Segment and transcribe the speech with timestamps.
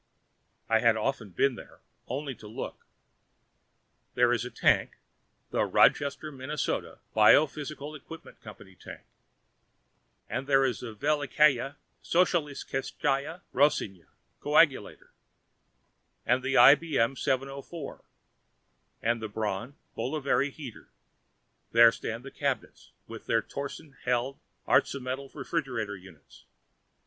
[0.67, 2.87] I had often been there, only to look.
[4.15, 4.95] There is the tank
[5.51, 8.55] the Rochester, Minnesota, Biophysical Equipment Co.
[8.55, 9.01] tank.
[10.27, 14.07] And there is the Velikaya Socialisticheskaya Rossiya
[14.41, 15.09] coagulator,
[16.25, 18.03] and the IBM 704,
[19.03, 20.89] and the Braun, Boveri heater.
[21.73, 26.45] There stand the cabinets, with their Torsen, Held Artztmetal refrigeration units.